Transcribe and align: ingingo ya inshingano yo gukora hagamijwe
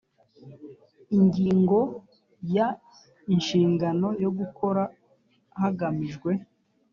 ingingo 1.17 1.79
ya 2.55 2.67
inshingano 3.33 4.07
yo 4.23 4.29
gukora 4.37 4.83
hagamijwe 5.61 6.31